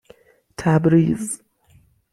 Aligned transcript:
تبریز 0.57 1.41